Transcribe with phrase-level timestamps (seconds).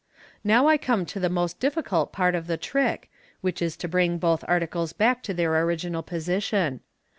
[0.43, 3.11] "Now I come to the most difficult part of the trick,
[3.41, 6.79] which is to bring both articles back to their original position.